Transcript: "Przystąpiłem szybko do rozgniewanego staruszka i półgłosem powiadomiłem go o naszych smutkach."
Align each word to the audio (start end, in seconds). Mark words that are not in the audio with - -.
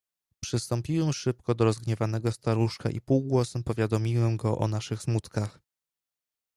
"Przystąpiłem 0.39 1.13
szybko 1.13 1.55
do 1.55 1.65
rozgniewanego 1.65 2.31
staruszka 2.31 2.89
i 2.89 3.01
półgłosem 3.01 3.63
powiadomiłem 3.63 4.37
go 4.37 4.57
o 4.57 4.67
naszych 4.67 5.01
smutkach." 5.01 5.59